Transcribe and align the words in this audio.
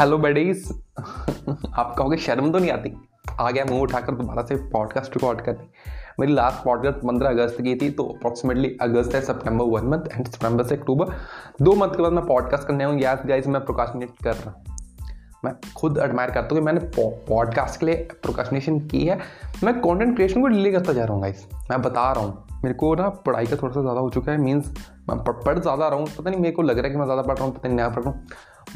Hello 0.00 0.16
बेडीज 0.18 0.68
आप 0.98 1.94
कहोगे 1.98 2.16
शर्म 2.16 2.50
तो 2.52 2.58
नहीं 2.58 2.70
आती? 2.70 2.92
आ 3.40 3.50
गया 3.50 3.64
मुँह 3.64 3.80
उठाकर 3.80 4.14
दोबारा 4.16 4.42
से 4.42 4.54
पॉडकास्ट 4.70 5.16
रिकॉर्ड 5.16 5.40
करने। 5.40 5.66
मेरी 6.20 6.32
लास्ट 6.32 6.64
पॉडकास्ट 6.64 6.98
पंद्रह 6.98 7.28
अगस्त 7.28 7.60
की 7.62 7.74
थी 7.76 7.90
तो 7.90 8.04
अप्रॉक्सीमेटली 8.04 8.76
अगस्त 8.82 9.14
है 9.14 9.20
सितंबर 9.20 9.64
वन 9.72 9.88
मंथ 9.88 10.08
एंड 10.12 10.28
सितंबर 10.28 10.64
से 10.66 10.76
अक्टूबर 10.76 11.12
दो 11.62 11.74
मंथ 11.74 11.96
के 11.96 12.02
बाद 12.02 12.12
मैं 12.12 12.24
पॉडकास्ट 12.26 12.66
करने 12.68 12.84
हूँ 12.84 12.98
याद 13.00 13.26
गाइज़ 13.28 13.48
मैं 13.48 13.64
प्रोकाशनेट 13.64 14.10
कर 14.24 14.34
रहा 14.34 14.50
हूँ। 14.50 14.64
मैं 15.44 15.52
खुद 15.76 15.98
एडमायर 15.98 16.30
करता 16.30 16.54
हूँ 16.54 16.58
कि 16.58 16.64
मैंने 16.66 16.80
पॉडकास्ट 17.28 17.80
के 17.80 17.86
लिए 17.86 18.08
प्रोकाशनेशन 18.22 18.78
की 18.88 19.04
है। 19.06 19.18
मैं 19.64 19.74
कंटेंट 19.80 20.14
क्रिएशन 20.16 20.40
को 20.40 20.46
डिले 20.48 20.72
करता 20.72 20.92
जा 20.92 21.04
रहा 21.04 21.14
हूँ 21.14 21.22
गाइस 21.22 21.46
मैं 21.70 21.82
बता 21.82 22.12
रहा 22.12 22.24
हूँ, 22.24 22.60
मेरे 22.62 22.74
को 22.74 22.94
ना 22.94 23.08
पढ़ाई 23.26 23.46
का 23.46 23.56
थोड़ा 23.56 23.74
सा 23.74 23.80
ज़्यादा 23.80 24.00
हो 24.00 24.10
चुका 24.10 24.32
है। 24.32 24.38
मीन्स 24.38 24.72
मैं 25.08 25.18
पढ़ 25.24 25.58
ज़्यादा 25.58 25.88
रहा 25.88 25.98
हूँ। 25.98 26.06
पता 26.08 26.30
नहीं 26.30 26.40
मेरे 26.40 26.54
को 26.54 26.62
लग 26.62 26.78
रहा 26.78 26.86
है 26.86 26.90
कि 26.90 26.98
मैं 26.98 27.04
ज़्यादा 27.04 27.22
पढ़ 27.22 27.36
रहा 27.36 27.46
हूँ, 27.46 27.54
पता 27.54 27.68
नहीं 27.68 27.76
नया 27.76 27.88
पढ़ 27.88 28.02
रहा 28.02 28.10
हूँ। 28.10 28.26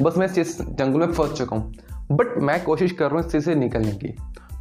बस 0.01 0.17
मैं 0.17 0.27
इस 0.41 0.61
जंगल 0.61 0.99
में 0.99 1.11
फंस 1.11 1.37
चुका 1.37 1.55
हूँ। 1.55 1.73
बट 2.11 2.37
मैं 2.37 2.63
कोशिश 2.63 2.91
कर 2.91 3.05
रहा 3.05 3.15
हूँ 3.15 3.25
इस 3.25 3.31
चीज़ 3.31 3.43
से 3.43 3.55
निकलने 3.55 3.91
की। 3.91 4.07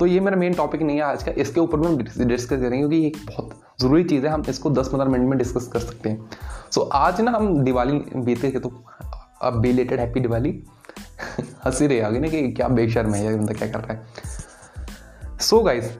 तो 0.00 0.06
ये 0.06 0.20
मेरा 0.20 0.37
मेन 0.37 0.55
टॉपिक 0.55 0.83
नहीं 0.83 0.97
है 0.97 1.02
आज 1.02 1.23
का। 1.23 1.33
इसके 1.33 1.60
ऊपर 1.60 1.87
हम 1.87 1.98
डिस्कस 1.98 2.50
करेंगे 2.50 2.78
क्योंकि 2.78 2.97
ये 2.97 3.12
बहुत 3.27 3.60
ज़रूरी 3.80 4.05
चीज़ 4.05 4.27
है। 4.27 4.33
हम 4.33 4.42
इसको 4.48 4.70
दस 4.70 4.88
पंद्रह 4.88 5.09
मिनट 5.09 5.28
में 5.28 5.38
डिस्कस 5.38 5.66
कर 5.66 5.78
सकते 5.78 6.09
हैं। 6.09 6.30
सो 6.70 6.80
so, 6.80 6.88
आज 6.92 7.20
ना 7.20 7.30
हम 7.30 7.59
दिवाली 7.64 7.92
बीते 8.16 8.50
के 8.50 8.59
तो 8.59 8.84
अब 9.42 9.60
बिलेटेड 9.60 10.00
हैप्पी 10.00 10.20
दिवाली। 10.20 10.62
हँसी 11.64 11.86
रही 11.86 12.00
आगे 12.00 12.19
ना 12.19 12.28
कि 12.28 12.52
क्या 12.52 12.69
बेशर्म 12.69 13.14
है 13.14 13.30
ये 13.30 13.36
बंदा 13.36 13.52
क्या 13.52 13.69
कर 13.69 13.78
रहा 13.78 13.92
है। 13.92 14.06
सो 15.41 15.56
so 15.56 15.64
गाइज़ 15.64 15.91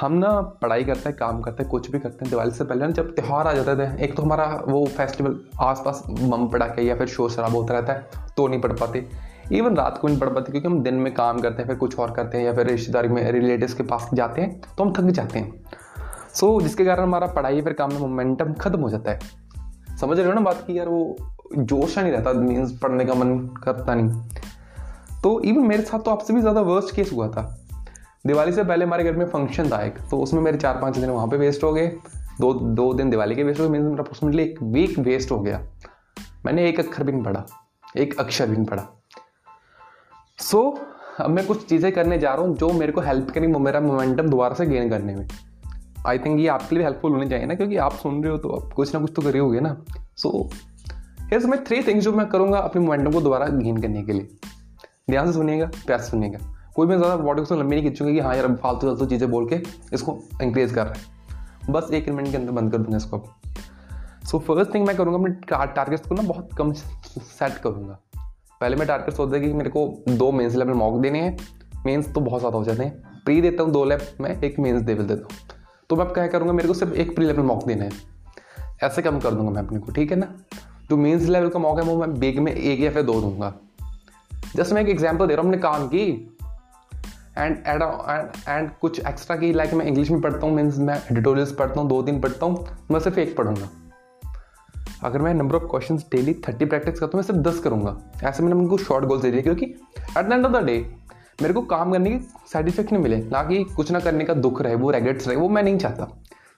हम 0.00 0.12
ना 0.12 0.28
पढ़ाई 0.62 0.84
करते 0.84 1.08
हैं 1.08 1.16
काम 1.18 1.40
करते 1.40 1.62
हैं 1.62 1.70
कुछ 1.70 1.90
भी 1.90 1.98
करते 1.98 2.24
हैं 2.24 2.30
दिवाली 2.30 2.50
से 2.50 2.64
पहले 2.64 2.80
ना 2.80 2.90
जब 2.90 3.14
त्यौहार 3.14 3.46
आ 3.46 3.52
जाते 3.52 3.74
थे 3.76 4.04
एक 4.04 4.16
तो 4.16 4.22
हमारा 4.22 4.44
वो 4.68 4.84
फेस्टिवल 4.86 5.38
आसपास 5.60 6.02
बम 6.10 6.46
पटाखे 6.48 6.82
या 6.82 6.94
फिर 6.96 7.06
शोर 7.06 7.30
शराब 7.30 7.54
होता 7.56 7.74
रहता 7.74 7.92
है 7.92 8.32
तो 8.36 8.46
नहीं 8.48 8.60
पढ़ 8.60 8.72
पाते। 8.72 9.06
इवन 9.52 9.76
रात 9.76 9.98
को 9.98 10.08
नहीं 10.08 10.18
पढ़ 10.18 10.28
पाते 10.28 10.52
क्योंकि 10.52 10.68
हम 10.68 10.82
दिन 10.82 10.94
में 10.94 11.12
काम 11.14 11.40
करते 11.40 11.62
हैं 11.62 11.68
फिर 11.68 11.76
कुछ 11.76 11.98
और 11.98 12.10
करते 12.10 12.38
हैं 12.38 12.44
या 12.44 12.52
फिर 12.52 12.66
रिश्तेदारी 12.66 13.08
में 13.08 13.30
रिलेटिव्स 13.32 13.74
के 13.74 13.82
पास 13.82 14.08
जाते 14.14 14.40
हैं 14.40 14.60
तो 14.60 14.84
हम 14.84 14.92
थक 14.92 15.10
जाते 15.12 15.38
हैं। 15.38 15.62
सो 16.34 16.46
so, 16.46 16.62
जिसके 16.62 16.84
कारण 16.84 17.02
हमारा 17.02 17.26
पढ़ाई 17.26 17.62
फिर 17.62 17.72
काम 17.72 17.92
में 17.92 18.00
मोमेंटम 18.00 18.52
खत्म 18.54 18.80
हो 18.80 18.90
जाता 18.90 19.10
है। 19.10 19.18
समझ 20.00 20.18
रहे 20.18 20.26
हो 20.26 20.32
ना 20.32 20.40
बात 20.40 20.64
की? 20.66 20.78
यार 20.78 20.88
वो 20.88 21.16
जोश 21.54 21.98
नहीं 21.98 22.12
रहता 22.12 22.32
मीन्स 22.32 22.78
पढ़ने 22.78 23.04
का 23.04 23.14
मन 23.14 23.38
करता 23.64 23.94
नहीं। 23.94 25.20
तो 25.22 25.40
इवन 25.42 25.66
मेरे 25.66 25.82
साथ 25.82 25.98
तो 25.98 26.10
आपसे 26.10 26.34
भी 26.34 26.40
ज़्यादा 26.40 26.60
वर्स्ट 26.60 26.94
केस 26.96 27.12
हुआ 27.12 27.28
था। 27.28 27.42
दिवाली 28.24 28.52
से 28.52 28.64
पहले 28.64 28.84
हमारे 28.84 29.04
घर 29.04 29.16
में 29.16 29.26
फ़ंक्शन 29.26 29.70
था 29.70 29.80
एक 29.82 29.98
तो 30.10 30.18
उसमें 30.18 30.40
मेरे 30.42 30.58
चार 30.58 30.80
पाँच 30.80 30.96
दिन 30.98 31.10
वहाँ 31.10 31.26
पे 31.26 31.36
वेस्ट 31.36 31.64
हो 31.64 31.72
गए। 31.72 31.86
दो 32.40 32.52
दो 32.52 32.92
दिन 32.94 33.10
दिवाली 33.10 33.34
के 33.34 33.42
वेस्ट 33.42 33.60
हो 33.60 33.64
गए 33.64 33.72
मीन्स 33.72 33.84
मेरा 33.84 34.02
अप्रोक्सीमेटली 34.02 34.42
एक 34.42 34.62
वीक 34.62 34.98
वेस्ट 34.98 35.30
हो 35.30 35.38
गया। 35.40 35.60
मैंने 36.46 36.68
एक 36.68 36.80
अक्षर 36.80 37.04
भी 37.04 37.12
नहीं 37.12 37.22
पढ़ा 37.22 37.44
एक 37.96 38.18
अक्षर 38.20 38.46
भी 38.46 38.56
नहीं 38.56 38.66
पढ़ा। 38.66 38.86
सो 40.38 40.58
so, 40.58 41.20
अब 41.20 41.30
मैं 41.30 41.46
कुछ 41.46 41.66
चीज़ें 41.68 41.90
करने 41.92 42.18
जा 42.18 42.34
रहा 42.34 42.46
हूँ 42.46 42.56
जो 42.56 42.72
मेरे 42.72 42.92
को 42.92 43.00
हेल्प 43.00 43.30
करेंगे 43.30 43.58
मेरा 43.58 43.80
मोमेंटम 43.80 44.28
दोबारा 44.28 44.54
से 44.54 44.66
गेन 44.66 44.90
करने 44.90 45.14
में। 45.14 45.26
आई 46.06 46.18
थिंक 46.18 46.40
ये 46.40 46.46
आपके 46.48 46.76
लिए 46.76 46.84
हेल्पफुल 46.84 47.12
होने 47.12 47.28
चाहिए 47.28 47.46
ना 47.46 47.54
क्योंकि 47.54 47.76
आप 47.78 47.92
सुन 47.92 48.22
रहे 48.22 48.32
हो 48.32 48.38
तो 48.38 48.48
आप 48.50 48.72
कुछ 48.72 48.94
ना 48.94 49.00
कुछ 49.00 49.12
तो 49.16 49.22
कर 49.22 49.38
होगे 49.38 49.60
ना। 49.60 49.76
सो 50.16 50.48
हेयर 51.24 51.46
मैं 51.46 51.62
थ्री 51.64 51.82
थिंग्स 51.82 52.04
जो 52.04 52.12
मैं 52.12 52.26
करूँगा 52.28 52.58
अपने 52.58 52.82
मोमेंटम 52.82 53.12
को 53.12 53.20
दोबारा 53.20 53.46
गेन 53.48 53.76
करने 53.76 54.02
के 54.02 54.12
लिए। 54.12 54.28
ध्यान 55.10 55.26
से 55.26 55.32
सुनिएगा 55.32 55.66
प्यार 55.86 56.00
सुनिएगा। 56.00 56.38
कोई 56.80 56.86
भी 56.86 56.96
ज़्यादा 56.96 57.16
बॉडी 57.16 57.42
को 57.42 57.54
लंबी 57.54 57.76
नहीं 57.76 57.84
खींचूँगी 57.84 58.12
कि 58.14 58.20
हाँ 58.20 58.34
यार 58.36 58.46
फालतू 58.56 58.86
फालतू 58.86 59.06
चीज़ें 59.06 59.30
बोल 59.30 59.48
के 59.48 59.56
इसको 59.92 60.18
इंक्रीज 60.42 60.72
कर 60.72 60.86
रहा 60.86 60.94
है। 60.94 61.72
बस 61.72 61.90
एक 61.92 62.08
मिनट 62.08 62.30
के 62.30 62.36
अंदर 62.36 62.52
बंद 62.52 62.72
कर 62.72 62.78
दूँगा 62.78 62.96
इसको 62.96 63.16
अब। 63.18 63.24
सो 64.26 64.38
फ़र्स्ट 64.38 64.74
थिंग 64.74 64.86
मैं 64.86 64.96
करूँगा, 64.96 65.18
अपने 65.18 65.66
टारगेट्स 65.74 66.06
को 66.08 66.14
ना 66.14 66.22
बहुत 66.22 66.54
कम 66.58 66.72
सेट 66.72 67.58
करूँगा। 67.58 67.98
पहले 68.60 68.76
मैं 68.76 68.86
टारगेट 68.88 69.14
सोचता 69.14 69.38
कि 69.38 69.52
मेरे 69.52 69.70
को 69.70 69.86
दो 70.08 70.30
मेंस 70.32 70.54
लेवल 70.54 70.74
मॉक 70.74 71.00
देने 71.02 71.20
हैं। 71.20 71.36
मेंस 71.86 72.12
तो 72.14 72.20
बहुत 72.20 72.40
ज़्यादा 72.40 72.58
हो 72.58 72.64
जाते 72.64 72.84
हैं। 72.84 73.22
प्री 73.24 73.40
देता 73.40 73.62
हूँ 73.62 73.72
दो 73.72 73.84
लैब 73.84 74.00
में 74.20 74.30
एक 74.30 74.58
मेंस 74.58 74.82
लेवल 74.86 75.04
देता 75.04 75.22
हूँ। 75.22 75.56
तो 75.90 75.96
मैं 75.96 76.06
क्या 76.06 76.26
करूँगा, 76.26 76.52
मेरे 76.52 76.68
को 76.68 76.74
सिर्फ़ 76.74 76.94
एक 76.94 77.14
प्री 77.14 77.26
लेवल 77.26 77.42
मॉक 77.42 77.66
देना 77.66 77.84
है। 77.84 77.90
ऐसे 78.82 79.02
कम 79.02 79.18
कर 79.18 79.30
दूँगा 79.30 79.50
मैं 79.50 79.62
अपने 79.62 79.78
को, 79.78 79.92
ठीक 79.92 80.10
है 80.10 80.18
ना? 80.18 80.34
जो 80.90 80.96
मेन्स 80.96 81.28
लेवल 81.28 81.48
का 81.48 81.58
मॉक 81.58 81.78
है, 81.78 81.84
वो 81.84 81.96
मैं 81.96 82.18
बेग 82.20 82.38
में 82.38 82.52
एक 82.54 82.80
या 82.80 82.90
फिर 82.90 83.02
दो 83.02 83.20
दूँगा। 83.20 83.54
जस्ट 84.56 84.72
मैं 84.72 84.82
एक 84.82 84.88
एग्ज़ाम्पल 84.88 85.26
दे 85.26 85.34
रहा 85.34 85.42
हूँ 85.42 85.50
अपने 85.50 85.62
काम 85.62 85.86
की। 85.88 86.36
एंड 87.38 87.56
एड 87.66 87.82
एंड 88.48 88.70
कुछ 88.80 88.98
एक्स्ट्रा 89.00 89.36
की 89.36 89.52
लाइक 89.52 89.74
मैं 89.74 89.84
इंग्लिश 89.86 90.10
में 90.10 90.20
पढ़ता 90.20 90.46
हूँ 90.46 90.54
मीन्स 90.54 90.78
मैं 90.78 90.96
एडिटोरियल्स 91.12 91.52
पढ़ता 91.52 91.80
हूँ 91.80 91.88
दो 91.88 92.02
दिन 92.02 92.20
पढ़ता 92.20 92.46
हूँ 92.46 92.66
मैं 92.90 93.00
सिर्फ़ 93.00 93.18
एक 93.20 93.36
पढ़ूँगा। 93.36 93.68
अगर 95.04 95.22
मैं 95.22 95.34
number 95.34 95.56
of 95.56 95.62
question 95.62 95.96
daily 96.12 96.34
thirty 96.48 96.64
practice 96.64 96.98
करता 97.00 97.16
हूँ 97.16 97.22
मैं 97.22 97.26
सिर्फ़ 97.26 97.40
दस 97.40 97.60
करूँगा। 97.60 97.96
ऐसे 98.24 98.42
मैंने 98.42 98.56
उनको 98.56 98.78
शॉर्ट 98.78 99.04
गोल्स 99.04 99.22
दे 99.22 99.30
दिए 99.30 99.42
क्योंकि 99.42 99.64
at 99.64 100.26
the 100.28 100.32
end 100.32 100.46
of 100.46 100.52
the 100.52 100.64
day 100.64 100.78
मेरे 101.42 101.54
को 101.54 101.62
काम 101.62 101.92
करने 101.92 102.10
की 102.10 102.18
सेटिस्फेक्शन 102.52 102.96
मिले। 102.96 103.16
ना 103.18 103.42
कि 103.42 103.62
कुछ 103.76 103.90
ना 103.92 104.00
करने 104.00 104.24
का 104.24 104.34
दुख 104.36 104.60
रहे 104.62 104.74
वो 104.74 104.90
रेगेट्स 104.90 105.28
रहे 105.28 105.36
वो 105.36 105.48
मैं 105.48 105.62
नहीं 105.62 105.78
चाहता। 105.78 106.04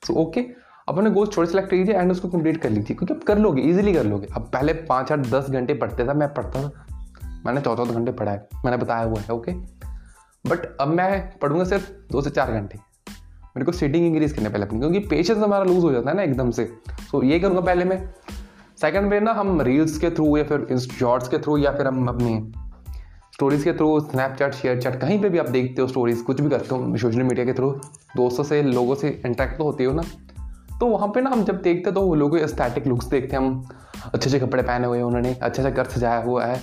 सो 0.06 0.14
ओके 0.14 0.40
okay, 0.40 0.52
अपने 0.88 1.10
गोल्स 1.10 1.30
छोटे 1.30 1.50
सेलेक्ट 1.50 1.70
कीजिए 1.70 1.94
एंड 1.94 2.10
उसको 2.12 2.28
कंप्लीट 2.28 2.56
कर 2.56 2.70
लीजिए 2.70 2.96
क्योंकि 2.96 3.14
आप 3.14 3.22
कर 3.24 3.38
लोगे 3.38 3.62
इजीली 3.62 3.92
कर 3.94 4.04
लोगे। 4.04 4.28
अब 4.36 4.50
पहले 4.52 4.72
पाँच 4.88 5.12
आठ 5.12 5.26
दस 5.26 5.50
घंटे 5.50 5.74
पढ़ते 5.74 6.06
था 6.08 6.14
मैं 6.14 6.32
पढ़ता 6.34 6.62
था। 6.62 6.86
मैंने 7.46 7.60
चौदह 7.60 7.84
घंटे 7.84 8.12
पढ़ा 8.12 8.32
है 8.32 8.48
मैंने 8.64 8.76
बताया 8.76 9.04
हुआ 9.04 9.20
है 9.20 9.34
ओके 9.34 9.52
बट 10.44 10.76
अब 10.80 10.88
मैं 10.88 11.38
पढ़ूँगा 11.38 11.64
सिर्फ़ 11.64 11.90
दो 12.12 12.22
से 12.22 12.30
चार 12.30 12.52
घंटे। 12.52 12.78
मेरे 13.56 13.64
को 13.64 13.72
सीटिंग 13.72 14.06
इंक्रीज 14.06 14.32
करने 14.32 14.48
पहले 14.48 14.66
अपनी 14.66 14.78
क्योंकि 14.78 14.98
पेशेंस 14.98 15.38
हमारा 15.38 15.64
लूज 15.64 15.84
हो 15.84 15.92
जाता 15.92 16.10
है 16.10 16.16
ना 16.16 16.22
एकदम 16.22 16.50
से। 16.50 16.64
सो 16.64 17.18
so, 17.18 17.24
ये 17.24 17.38
करूँगा 17.40 17.60
पहले 17.60 17.84
मैं। 17.84 17.98
सेकंड 18.80 19.10
वे 19.10 19.20
ना 19.20 19.32
हम 19.32 19.60
रील्स 19.60 19.98
के 19.98 20.10
थ्रू 20.10 20.36
या 20.36 20.44
फिर 20.44 20.78
शॉर्ट्स 20.78 21.28
के 21.28 21.38
थ्रू 21.38 21.56
या 21.58 21.72
फिर 21.72 21.86
हम 21.86 22.06
अपनी 22.08 22.52
स्टोरीज 23.34 23.64
के 23.64 23.72
थ्रू 23.72 24.00
स्नैपचैट 24.00 24.54
शेयर 24.54 24.80
चैट 24.80 25.00
कहीं 25.00 25.20
पे 25.22 25.28
भी 25.28 25.38
आप 25.38 25.48
देखते 25.48 25.82
हो 25.82 25.88
स्टोरीज 25.88 26.22
कुछ 26.22 26.40
भी 26.40 26.50
करते 26.50 26.74
हो 26.74 26.96
सोशल 26.96 27.22
मीडिया 27.22 27.46
के 27.46 27.52
थ्रू 27.52 27.70
दोस्तों 28.16 28.44
से 28.44 28.62
लोगों 28.62 28.94
से 28.94 29.08
इंटरेक्ट 29.26 29.58
तो 29.58 29.64
होती 29.64 29.84
हो 29.84 29.92
ना। 29.92 30.02
तो 30.80 30.86
वहाँ 30.86 31.08
पे 31.08 31.20
ना 31.20 31.30
हम 31.30 31.44
जब 31.44 31.60
देखते 31.62 31.92
तो 31.92 32.00
वो 32.00 32.14
लोगों 32.14 32.38
के 32.38 32.44
एस्थेटिक 32.44 32.86
लुक्स 32.86 33.06
देखते 33.06 33.36
हैं। 33.36 33.42
हम 33.42 33.68
अच्छे 34.14 34.30
अच्छे 34.30 34.38
कपड़े 34.38 34.62
पहने 34.62 34.86
हुए 34.86 34.98
हैं 34.98 35.04
उन्होंने 35.04 35.34
अच्छे 35.34 35.62
अच्छे 35.62 35.76
घर 35.76 35.88
सजाया 35.90 36.22
हुआ 36.22 36.44
है 36.44 36.56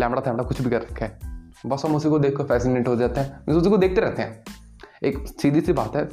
लैमड़ा 0.00 0.22
थैमड़ा 0.26 0.44
कुछ 0.44 0.62
भी 0.62 0.70
कर 0.70 0.82
रखा 0.82 1.04
है। 1.04 1.31
बस 1.66 1.82
हम 1.84 1.94
उसी 1.94 2.08
को 2.08 2.18
देख 2.18 2.36
कर 2.36 2.44
फैसिनेट 2.44 2.88
हो 2.88 2.96
जाते 2.96 3.20
हैं। 3.20 3.54
उसी 3.54 3.70
को 3.70 3.76
देखते 3.76 4.00
रहते 4.00 4.22
हैं। 4.22 4.44
एक 5.02 5.18
सीधी 5.28 5.60
सी 5.60 5.72
बात 5.72 5.96
है। 5.96 6.04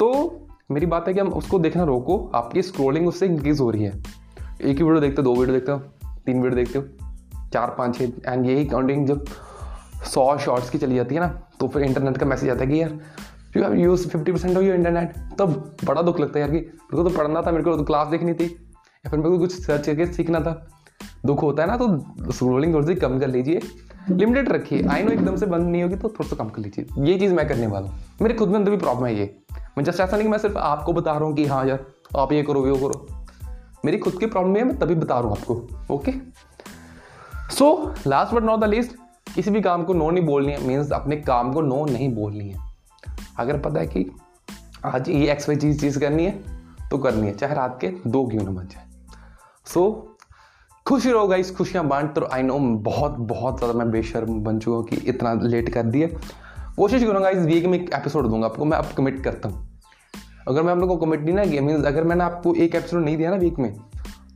तो 0.00 0.34
मेरी 0.70 0.86
बात 0.86 1.08
है 1.08 1.14
कि 1.14 1.20
हम 1.20 1.28
उसको 1.28 1.58
देखना 1.58 1.84
रोको। 1.84 2.30
आपकी 2.34 2.62
स्क्रोलिंग 2.62 3.08
उससे 3.08 3.26
इंक्रीज 3.26 3.60
हो 3.60 3.70
रही 3.70 3.82
है। 3.82 3.92
एक 4.62 4.76
ही 4.78 4.84
वीडियो 4.84 5.00
देखते 5.00 5.22
हो, 5.22 5.22
दो 5.22 5.40
वीडियो 5.40 5.56
देखते 5.56 5.72
हो, 5.72 5.78
तीन 6.26 6.42
वीडियो 6.42 6.56
देखते 6.56 6.78
हो, 6.78 6.84
चार, 7.52 7.74
पाँच 7.78 7.98
छः 7.98 8.04
एंड 8.04 8.46
यही 8.46 8.64
काउंटिंग 8.64 9.06
जब 9.06 9.24
सौ 10.04 10.38
शॉर्ट्स 10.38 10.70
की 10.70 10.78
चली 10.78 10.96
जाती 10.96 11.14
है 11.14 11.20
ना 11.20 11.42
तो 11.60 11.68
फिर 11.68 11.82
इंटरनेट 11.82 12.18
का 12.18 12.26
मैसेज 12.26 12.50
आता 12.50 12.60
है 12.60 12.66
कि 12.66 12.82
यार 12.82 13.00
you 13.56 13.62
have 13.62 13.74
use 13.74 14.08
fifty 14.08 14.32
percent 14.32 14.56
of 14.56 14.64
your 14.64 14.74
internet 14.74 15.12
तब 15.38 15.76
बड़ा 15.84 16.02
दुख 16.02 16.20
लगता 16.20 16.38
है 16.38 16.40
यार 16.40 16.50
कि 16.50 16.56
मेरे 16.56 16.96
को 16.96 17.08
तो 17.08 17.16
पढ़ना 17.16 17.42
था, 17.42 17.50
मेरे 17.50 17.64
को 17.64 17.76
तो 17.76 17.84
क्लास 17.84 18.08
देखनी 18.08 18.34
थी। 18.34 18.44
या 19.06 19.10
फिर 19.10 19.18
मेरे 19.18 19.30
को 19.30 19.38
कुछ 19.38 19.66
सर्च 19.66 19.86
करके 19.86 20.06
सीखना 20.06 20.40
था। 20.40 20.77
दुख 21.26 21.42
होता 21.42 21.62
है 21.62 21.68
ना 21.68 21.76
तो 21.76 22.32
स्क्रोलिंग 22.32 22.74
थोड़ी 22.74 22.86
सी 22.86 22.94
कम 22.94 23.18
कर 23.20 23.28
लीजिए। 23.28 23.60
लिमिटेड 24.10 24.48
रखिए। 24.48 24.82
आई 24.82 25.02
नो 25.02 25.10
एकदम 25.10 25.36
से 25.36 25.46
बंद 25.46 25.66
नहीं 25.66 25.82
होगी 25.82 25.96
तो 25.96 26.08
थोड़ा 26.08 26.28
सा 26.28 26.36
कम 26.36 26.48
कर 26.48 26.62
लीजिए। 26.62 26.86
ये 27.04 27.18
चीज़ 27.18 27.32
मैं 27.34 27.46
करने 27.48 27.66
वाला 27.66 27.88
हूँ। 27.88 28.00
मेरे 28.22 28.34
खुद 28.34 28.48
में 28.48 28.56
अंदर 28.56 28.70
भी 28.70 28.76
प्रॉब्लम 28.76 29.06
है 29.06 29.14
ये। 29.16 29.36
मैं 29.52 29.84
जस्ट 29.84 30.00
ऐसा 30.00 30.16
नहीं 30.16 30.26
कि 30.26 30.30
मैं 30.30 30.38
सिर्फ़ 30.38 30.56
आपको 30.58 30.92
बता 30.92 31.12
रहा 31.12 31.24
हूँ 31.24 31.34
कि 31.34 31.44
हाँ 31.46 31.64
यार, 31.66 31.84
आप 32.16 32.32
ये 32.32 32.42
करो, 32.42 32.62
वो 32.62 32.88
करो। 32.88 33.06
मेरी 33.84 33.98
खुद 33.98 34.18
की 34.20 34.26
प्रॉब्लम 34.26 34.56
है, 34.56 34.64
मैं 34.64 34.78
तभी 34.78 34.94
बता 34.94 35.18
रहा 35.20 35.28
हूँ 35.28 35.36
आपको 35.38 35.94
okay 35.94 36.12
so 37.50 37.94
last 38.06 38.34
but 38.34 38.42
not 38.42 38.60
the 38.60 38.64
least 38.64 38.96
किसी 39.34 39.50
भी 39.50 39.60
काम 39.60 39.84
को 39.84 39.94
नो 39.94 40.10
नहीं 40.10 40.24
बोलनी 40.24 40.52
है 40.52 40.66
मीन्स 40.66 40.90
अपने 40.92 41.16
काम 41.16 41.52
को 41.52 41.60
नो 41.60 41.84
नहीं 41.84 42.14
बोलनी 42.14 42.48
है। 42.48 42.66
अगर 43.38 43.58
पता 43.58 43.80
है 43.80 43.86
कि 43.86 44.10
आज 44.84 45.08
ये 45.08 45.30
एक्स 45.32 45.50
चीज़ 45.50 45.80
चीज़ 45.80 45.98
करनी 46.00 46.24
है 46.24 46.30
तो 46.90 46.98
करनी 46.98 47.26
है, 47.26 47.34
चाहे 47.34 47.54
रात 47.54 47.78
के 47.80 47.88
दो 48.06 48.26
क्यों 48.26 48.42
ना 48.42 48.50
बन 48.50 48.66
जाए। 48.66 48.86
सो 49.66 50.16
खुशी 50.88 51.10
रहो 51.12 51.26
गाइस 51.28 51.50
खुशियाँ 51.56 51.84
बांट 51.86 52.14
तो 52.14 52.28
आई 52.32 52.42
नो 52.42 52.58
बहुत 52.84 53.16
बहुत 53.30 53.58
ज़्यादा 53.58 53.78
मैं 53.78 53.90
बेशर्म 53.90 54.38
बन 54.44 54.58
चुका 54.58 54.76
हूँ 54.76 54.84
कि 54.84 54.96
इतना 55.08 55.32
लेट 55.42 55.68
कर 55.72 55.82
दिया। 55.86 56.08
कोशिश 56.76 57.02
करूँगा 57.04 57.28
इस 57.28 57.38
वीक 57.38 57.66
में 57.66 57.78
एक 57.78 57.90
एपिसोड 57.94 58.26
दूँगा 58.26 58.46
आपको, 58.46 58.64
मैं 58.64 58.78
अब 58.78 58.92
कमिट 58.96 59.22
करता 59.24 59.48
हूँ। 59.48 59.80
अगर 60.48 60.62
मैं 60.62 60.72
आप 60.72 60.78
लोगों 60.78 60.96
को 60.96 61.06
कमिट 61.06 61.20
नहीं 61.20 61.34
ना 61.34 61.60
मीन 61.66 61.84
अगर 61.84 62.04
मैंने 62.04 62.24
आपको 62.24 62.54
एक 62.54 62.74
एपिसोड 62.74 63.04
नहीं 63.04 63.16
दिया 63.16 63.30
ना 63.30 63.36
वीक 63.36 63.58
में 63.58 63.74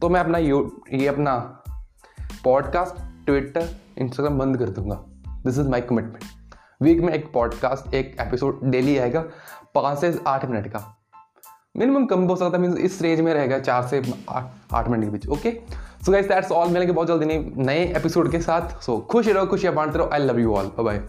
तो 0.01 0.09
मैं 0.09 0.21
अपना 0.21 0.39
यू, 0.39 0.71
ये 0.93 1.07
अपना 1.07 1.37
पॉडकास्ट 2.45 3.03
ट्विटर 3.27 3.69
इंस्टाग्राम 3.99 4.39
बंद 4.39 4.59
कर 4.59 4.69
दूँगा। 4.71 5.03
This 5.47 5.59
is 5.59 5.69
my 5.69 5.81
commitment 5.81 6.25
week 6.83 7.01
में 7.01 7.13
एक 7.13 7.33
पॉडकास्ट 7.35 7.95
एक 7.95 8.17
एपिसोड 8.21 8.61
डेली 8.65 8.99
आएगा, 8.99 9.25
पाँच 9.75 9.99
से 9.99 10.19
आठ 10.27 10.45
मिनट 10.45 10.69
का। 10.69 10.89
मिनिमम 11.77 12.05
कम 12.07 12.21
हो 12.21 12.35
सकता 12.37 12.57
है 12.57 12.63
मीन 12.63 12.77
इस 12.79 13.01
रेंज 13.03 13.21
में 13.21 13.33
रहेगा 13.35 13.59
चार 13.59 13.87
से 13.87 14.03
आठ 14.29 14.89
मिनट 14.89 15.05
के 15.05 15.11
बीच 15.11 15.27
okay 15.29 15.51
so 16.05 16.13
guys 16.13 16.27
that's 16.29 16.51
all 16.53 16.69
मिलेंगे 16.69 16.93
बहुत 16.93 17.09
जल्दी 17.09 17.27
नए 17.65 17.85
एपिसोड 17.97 18.31
के 18.31 18.41
साथ। 18.41 18.81
सो 18.83 18.97
so, 18.97 19.07
खुश 19.13 19.29
रहो 19.29 19.47
खुशियाँ 19.47 19.75
बांटते 19.75 19.99
रहो। 19.99 20.09
I 20.13 20.19
love 20.19 20.39
you 20.41 20.55
all 20.55 20.71
bye 20.81 21.01